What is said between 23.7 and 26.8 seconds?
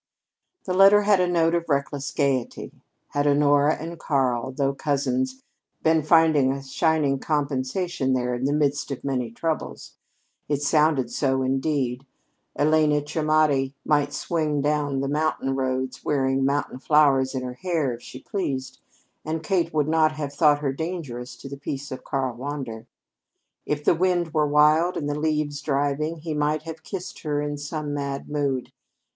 the wind were wild and the leaves driving, he might